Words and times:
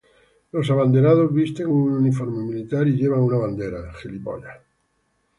Los 0.51 0.67
"abanderados" 0.71 1.31
visten 1.31 1.67
un 1.67 1.93
uniforme 1.93 2.41
militar 2.43 2.87
y 2.87 2.95
llevan 2.95 3.19
una 3.19 3.37
bandera. 3.37 3.93